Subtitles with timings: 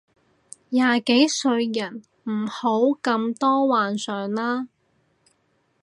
[0.71, 2.71] 幾廿歲人唔好
[3.03, 4.67] 咁多幻想啦